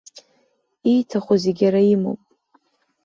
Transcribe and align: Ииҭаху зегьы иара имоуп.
Ииҭаху 0.93 1.35
зегьы 1.43 1.63
иара 1.65 1.81
имоуп. 1.93 2.21